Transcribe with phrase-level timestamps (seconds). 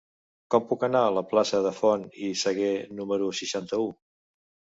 [0.53, 3.87] Com puc anar a la plaça de Font i Sagué número seixanta-u?